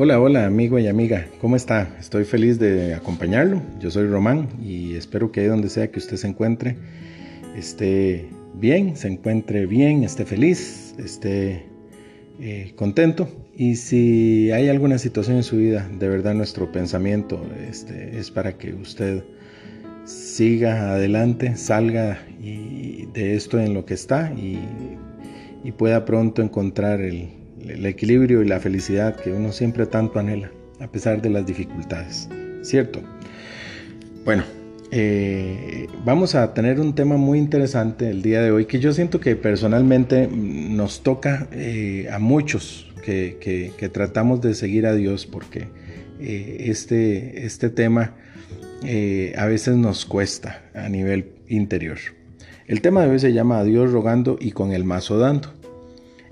[0.00, 1.96] Hola, hola amigo y amiga, ¿cómo está?
[1.98, 3.60] Estoy feliz de acompañarlo.
[3.80, 6.76] Yo soy Román y espero que ahí donde sea que usted se encuentre
[7.56, 11.66] esté bien, se encuentre bien, esté feliz, esté
[12.38, 13.28] eh, contento.
[13.56, 18.56] Y si hay alguna situación en su vida, de verdad nuestro pensamiento este, es para
[18.56, 19.24] que usted
[20.04, 24.60] siga adelante, salga de esto en lo que está y
[25.72, 27.37] pueda pronto encontrar el,
[27.70, 30.50] el equilibrio y la felicidad que uno siempre tanto anhela,
[30.80, 32.28] a pesar de las dificultades.
[32.62, 33.00] ¿Cierto?
[34.24, 34.44] Bueno,
[34.90, 39.20] eh, vamos a tener un tema muy interesante el día de hoy que yo siento
[39.20, 45.68] que personalmente nos toca eh, a muchos que, tratamos de seguir a Dios porque
[46.20, 48.16] eh, este, este tema
[49.36, 51.98] a veces nos cuesta a nivel interior.
[52.66, 55.57] El tema de hoy se llama a Dios rogando y con el mazo dando.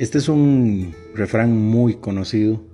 [0.00, 2.64] Este es un refrán muy conocido,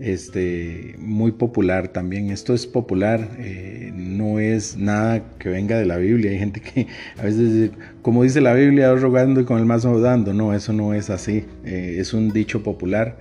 [0.00, 2.30] este, muy popular también.
[2.30, 6.32] Esto es popular, eh, no es nada que venga de la Biblia.
[6.32, 6.88] Hay gente que
[7.20, 7.70] a veces dice,
[8.02, 10.34] como dice la Biblia, rogando y con el mazo dando.
[10.34, 11.44] No, eso no es así.
[11.64, 13.20] Eh, es un dicho popular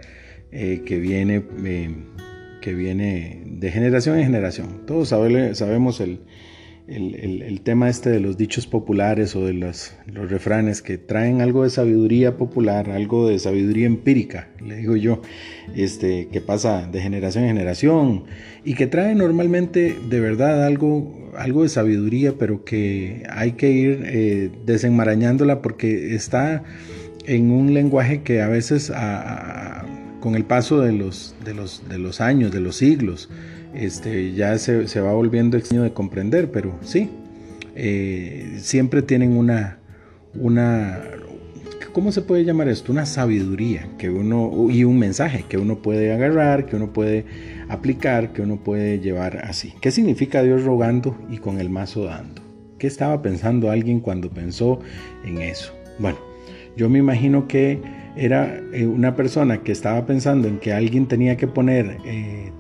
[0.52, 1.44] eh, que, viene,
[2.62, 4.88] que viene de generación en generación.
[4.88, 6.22] Todos sabemos el,
[6.88, 11.70] el, tema este de los dichos populares o de los, refranes que traen algo de
[11.70, 15.22] sabiduría popular, algo de sabiduría empírica, le digo yo,
[15.76, 18.24] este, que pasa de generación en generación
[18.66, 24.04] y que trae normalmente de verdad algo, algo de sabiduría, pero que hay que ir
[24.06, 26.64] eh, desenmarañándola porque está
[27.26, 28.92] en un lenguaje que a veces
[30.20, 33.30] con el paso de los, de, los, de los años, de los siglos,
[33.74, 37.10] este, ya se, va volviendo extraño de comprender, pero sí,
[37.76, 39.80] eh, siempre tienen una,
[40.34, 41.00] una,
[41.94, 42.92] ¿cómo se puede llamar esto?
[42.92, 47.26] Una sabiduría que uno, y un mensaje que uno puede agarrar, que uno puede
[47.70, 49.74] aplicar, que uno puede llevar así.
[49.82, 52.42] ¿Qué significa Dios rogando y con el mazo dando?
[52.78, 54.80] ¿Qué estaba pensando alguien cuando pensó
[55.24, 55.74] en eso?
[56.00, 56.18] Bueno,
[56.76, 57.80] yo me imagino que
[58.16, 62.52] era eh, una persona que estaba pensando en que alguien tenía que poner eh,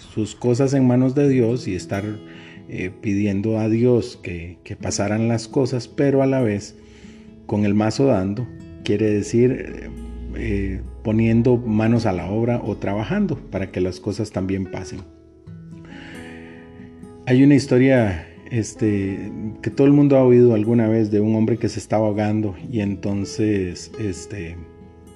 [0.00, 2.04] sus cosas en manos de Dios y estar
[2.68, 6.76] eh, pidiendo a Dios que, pasaran las cosas, pero a la vez
[7.46, 8.46] con el mazo dando,
[8.84, 9.90] quiere decir
[10.36, 15.00] eh, poniendo manos a la obra o trabajando para que las cosas también pasen.
[17.26, 19.30] Hay una historia este,
[19.62, 22.54] que todo el mundo ha oído alguna vez de un hombre que se estaba ahogando
[22.70, 24.56] y entonces este,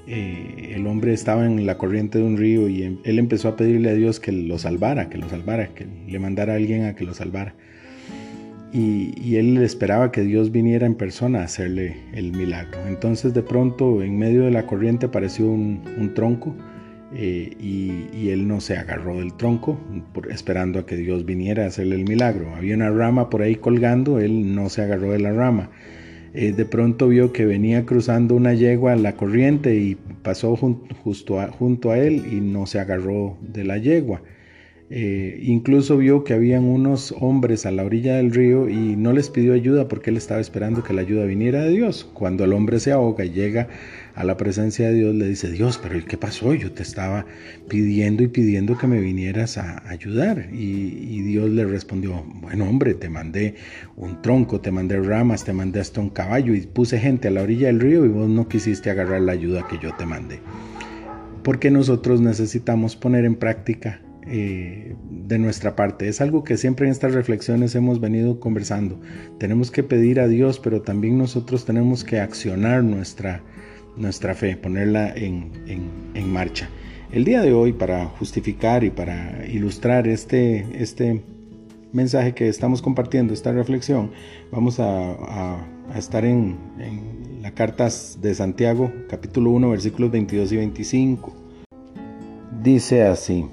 [0.07, 3.57] eh, el hombre estaba en la corriente de un río y em, él empezó a
[3.57, 6.95] pedirle a Dios que lo salvara, que lo salvara, que le mandara a alguien a
[6.95, 7.55] que lo salvara.
[8.73, 12.87] Y, él esperaba que Dios viniera en persona a hacerle el milagro.
[12.89, 16.57] Entonces de pronto en medio de la corriente apareció un, tronco
[17.15, 19.79] eh, y, él no se agarró del tronco
[20.29, 22.53] esperando a que Dios viniera a hacerle el milagro.
[22.57, 25.71] Había una rama por ahí colgando, él no se agarró de la rama.
[26.37, 31.93] Eh, de pronto vio que venía cruzando una yegua la corriente y pasó justo junto
[31.93, 34.21] a él y no se agarró de la yegua.
[34.97, 39.29] Eh, incluso vio que habían unos hombres a la orilla del río y no les
[39.29, 42.09] pidió ayuda porque él estaba esperando que la ayuda viniera de Dios.
[42.15, 43.67] Cuando el hombre se ahoga y llega
[44.15, 46.55] a la presencia de Dios, le dice, Dios, pero ¿qué pasó?
[46.55, 47.27] Yo te estaba
[47.69, 50.47] pidiendo y pidiendo que me vinieras a ayudar.
[50.53, 53.57] Y, Dios le respondió, bueno hombre, te mandé
[53.97, 57.43] un tronco, te mandé ramas, te mandé hasta un caballo y puse gente a la
[57.43, 60.39] orilla del río y vos no quisiste agarrar la ayuda que yo te mandé.
[61.43, 66.09] Porque nosotros necesitamos poner en práctica eh, de nuestra parte.
[66.09, 68.99] Es algo que siempre en estas reflexiones hemos venido conversando.
[69.39, 73.43] Tenemos que pedir a Dios, pero también nosotros tenemos que accionar nuestra,
[73.97, 75.53] nuestra fe, ponerla en,
[76.27, 76.71] marcha.
[77.13, 81.23] El día de hoy, para justificar y para ilustrar este, este
[81.93, 84.11] mensaje que estamos compartiendo, esta reflexión,
[84.51, 91.33] vamos a, estar en, en las cartas de Santiago, capítulo 1, versículos 22 y 25.
[92.63, 93.45] Dice así.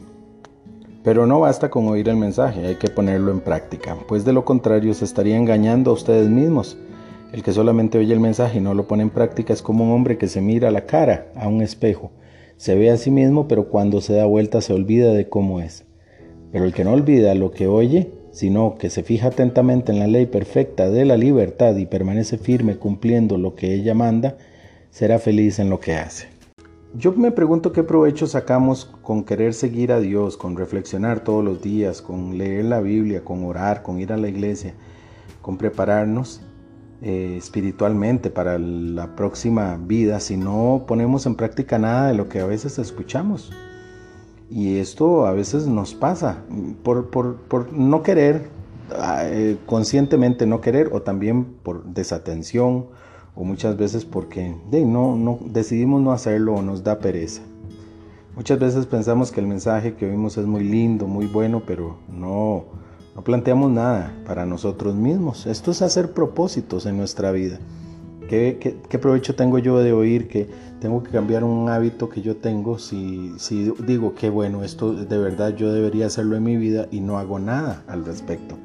[1.03, 4.45] Pero no basta con oír el mensaje, hay que ponerlo en práctica, pues de lo
[4.45, 6.77] contrario se estaría engañando a ustedes mismos.
[7.33, 9.91] El que solamente oye el mensaje y no lo pone en práctica es como un
[9.91, 12.11] hombre que se mira la cara a un espejo.
[12.57, 15.85] Se ve a sí mismo, pero cuando se da vuelta se olvida de cómo es.
[16.51, 20.07] Pero el que no olvida lo que oye, sino que se fija atentamente en la
[20.07, 24.37] ley perfecta de la libertad y permanece firme cumpliendo lo que ella manda,
[24.91, 26.30] será feliz en lo que hace.
[26.93, 31.61] Yo me pregunto qué provecho sacamos con querer seguir a Dios, con reflexionar todos los
[31.61, 34.73] días, con leer la Biblia, con orar, con ir a la iglesia,
[35.41, 36.41] con prepararnos
[37.01, 42.41] eh, espiritualmente para la próxima vida si no ponemos en práctica nada de lo que
[42.41, 43.53] a veces escuchamos.
[44.49, 46.43] Y esto a veces nos pasa
[46.83, 48.49] por, no querer,
[48.99, 52.87] ah, eh, conscientemente no querer, o también por desatención,
[53.35, 57.41] o muchas veces porque de, no, no, decidimos no hacerlo o nos da pereza.
[58.35, 62.63] Muchas veces pensamos que el mensaje que oímos es muy lindo, muy bueno, pero no,
[63.15, 65.45] no planteamos nada para nosotros mismos.
[65.45, 67.59] Esto es hacer propósitos en nuestra vida.
[68.29, 70.47] ¿Qué, qué, provecho tengo yo de oír que
[70.79, 75.17] tengo que cambiar un hábito que yo tengo si, si digo que bueno, esto de
[75.17, 78.55] verdad yo debería hacerlo en mi vida y no hago nada al respecto?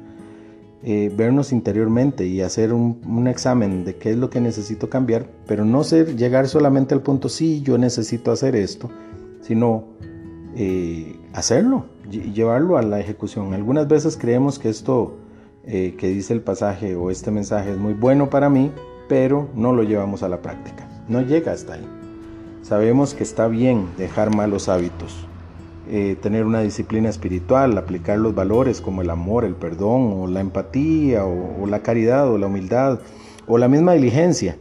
[0.83, 5.65] Eh, vernos interiormente y hacer un, examen de qué es lo que necesito cambiar, pero
[5.65, 8.91] no ser llegar solamente al punto, sí, yo necesito hacer esto,
[9.41, 9.85] sino
[10.55, 13.55] eh, hacerlo y llevarlo a la ejecución.
[13.55, 15.17] Algunas veces creemos que esto
[15.65, 18.71] eh, que dice el pasaje o este mensaje es muy bueno para mí,
[19.09, 20.87] pero no lo llevamos a la práctica.
[21.09, 21.87] No llega hasta ahí.
[22.61, 25.27] Sabemos que está bien dejar malos hábitos,
[25.89, 30.41] eh, tener una disciplina espiritual, aplicar los valores como el amor, el perdón, o la
[30.41, 32.99] empatía, o, la caridad, o la humildad,
[33.47, 34.57] o la misma diligencia.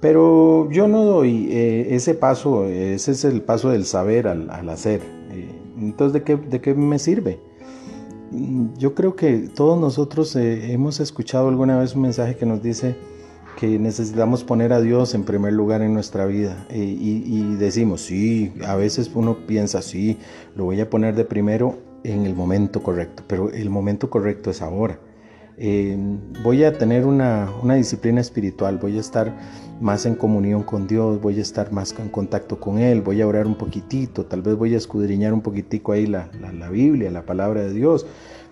[0.00, 5.00] Pero yo no doy eh, ese paso, ese es el paso del saber al, hacer.
[5.30, 7.40] Eh, entonces, ¿de qué, ¿de qué, me sirve?
[8.76, 12.96] Yo creo que todos nosotros hemos escuchado alguna vez un mensaje que nos dice,
[13.58, 18.76] que necesitamos poner a Dios en primer lugar en nuestra vida y, decimos, sí, a
[18.76, 20.16] veces uno piensa, sí,
[20.54, 24.62] lo voy a poner de primero en el momento correcto, pero el momento correcto es
[24.62, 25.00] ahora.
[25.56, 25.98] Eh,
[26.44, 29.36] voy a tener una, disciplina espiritual, voy a estar
[29.80, 33.26] más en comunión con Dios, voy a estar más en contacto con Él, voy a
[33.26, 37.26] orar un poquitito, tal vez voy a escudriñar un poquitico ahí la, la Biblia, la
[37.26, 38.06] palabra de Dios,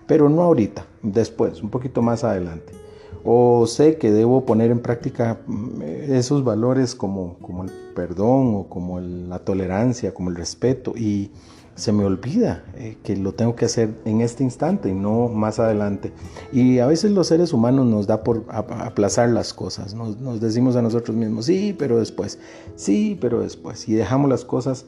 [0.05, 2.86] pero no ahorita, después, un poquito más adelante
[3.29, 8.67] o sé que debo poner en práctica mm, esos valores como, como el perdón o
[8.69, 11.29] como la tolerancia, como el respeto y
[11.75, 15.59] se me olvida eh, que lo tengo que hacer en este instante y no más
[15.59, 16.13] adelante.
[16.53, 20.77] Y a veces los seres humanos nos da por aplazar las cosas, nos, nos decimos
[20.77, 22.39] a nosotros mismos, sí, pero después,
[22.77, 24.85] sí, pero después, y dejamos las cosas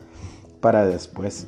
[0.61, 1.45] para después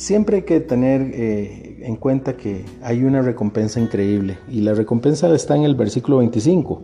[0.00, 5.32] siempre hay que tener eh, en cuenta que hay una recompensa increíble y la recompensa
[5.34, 6.80] está en el versículo 25.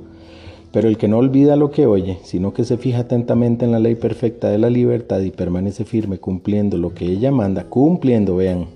[0.70, 3.78] Pero el que no olvida lo que oye, sino que se fija atentamente en la
[3.78, 8.66] ley perfecta de la libertad y permanece firme cumpliendo lo que ella manda, cumpliendo, vean,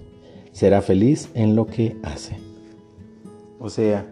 [0.52, 2.38] será feliz en lo que hace.
[3.58, 4.06] O sea,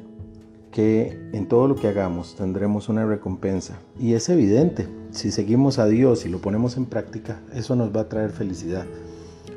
[0.71, 3.79] que en todo lo que hagamos tendremos una recompensa.
[3.99, 8.03] Y es evidente, si seguimos a Dios y lo ponemos en práctica, eso nos va
[8.03, 8.85] a traer felicidad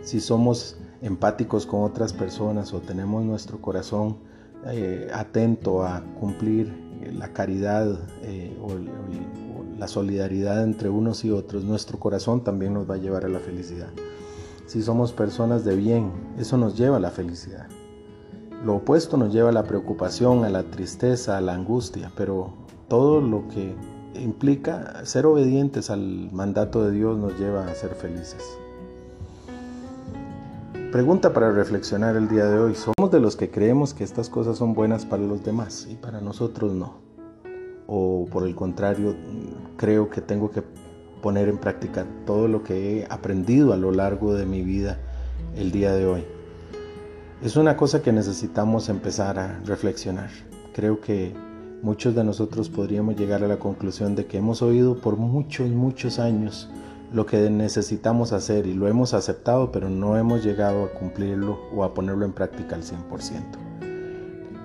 [0.01, 4.17] si somos empáticos con otras personas o tenemos nuestro corazón
[4.67, 6.71] eh, atento a cumplir
[7.13, 8.69] la caridad eh, o,
[9.77, 13.39] la solidaridad entre unos y otros, nuestro corazón también nos va a llevar a la
[13.39, 13.89] felicidad.
[14.67, 17.67] Si somos personas de bien, eso nos lleva a la felicidad.
[18.63, 22.53] Lo opuesto nos lleva a la preocupación, a la tristeza, a la angustia, pero
[22.87, 23.73] todo lo que
[24.13, 28.43] implica ser obedientes al mandato de Dios nos lleva a ser felices.
[30.91, 32.75] Pregunta para reflexionar el día de hoy.
[32.75, 36.19] ¿Somos de los que creemos que estas cosas son buenas para los demás y para
[36.19, 36.95] nosotros no?
[37.87, 39.15] ¿O por el contrario,
[39.77, 40.61] creo que tengo que
[41.21, 44.99] poner en práctica todo lo que he aprendido a lo largo de mi vida
[45.55, 46.25] el día de hoy?
[47.41, 50.29] Es una cosa que necesitamos empezar a reflexionar.
[50.73, 51.33] Creo que
[51.81, 56.19] muchos de nosotros podríamos llegar a la conclusión de que hemos oído por muchos, muchos
[56.19, 56.69] años
[57.11, 61.83] lo que necesitamos hacer y lo hemos aceptado, pero no hemos llegado a cumplirlo o
[61.83, 63.71] a ponerlo en práctica al 100%.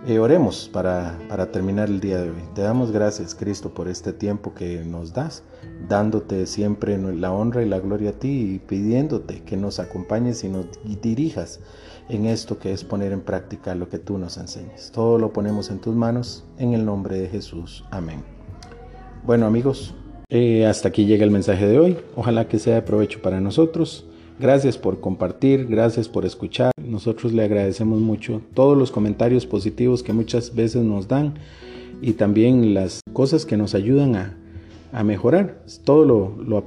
[0.06, 2.42] Eh, oremos para, para terminar el día de hoy.
[2.54, 5.42] Te damos gracias, Cristo, por este tiempo que nos das,
[5.88, 10.48] dándote siempre la honra y la gloria a ti y pidiéndote que nos acompañes y
[10.48, 10.66] nos
[11.02, 11.58] dirijas
[12.08, 14.92] en esto que es poner en práctica lo que tú nos enseñes.
[14.92, 17.84] Todo lo ponemos en tus manos, en el nombre de Jesús.
[17.90, 18.22] Amén.
[19.24, 19.92] Bueno amigos,
[20.28, 21.96] eh, hasta aquí llega el mensaje de hoy.
[22.16, 24.04] Ojalá que sea de provecho para nosotros.
[24.38, 26.72] Gracias por compartir, gracias por escuchar.
[26.82, 31.34] Nosotros le agradecemos mucho todos los comentarios positivos que muchas veces nos dan
[32.02, 34.36] y también las cosas que nos ayudan a,
[35.04, 35.62] mejorar.
[35.84, 36.04] Todo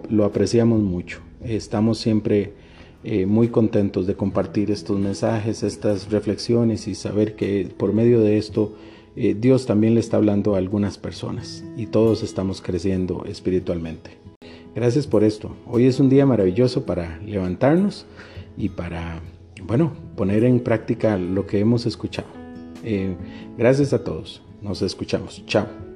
[0.10, 1.20] lo, apreciamos mucho.
[1.44, 2.54] Estamos siempre
[3.04, 8.38] eh, muy contentos de compartir estos mensajes, estas reflexiones y saber que por medio de
[8.38, 8.74] esto
[9.22, 14.12] eh, Dios también le está hablando a algunas personas y todos estamos creciendo espiritualmente.
[14.74, 15.54] Gracias por esto.
[15.68, 18.06] Hoy es un día maravilloso para levantarnos
[18.56, 19.22] y para,
[19.62, 22.30] bueno, poner en práctica lo que hemos escuchado.
[22.86, 23.14] Eh,
[23.58, 24.42] gracias a todos.
[24.62, 25.44] Nos escuchamos.
[25.48, 25.89] Chao.